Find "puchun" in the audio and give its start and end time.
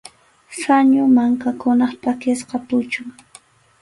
2.67-3.07